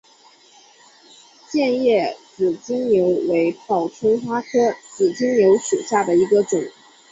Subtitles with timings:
[1.51, 4.47] 剑叶紫金牛为报春花科
[4.97, 6.59] 紫金牛属下的一个种。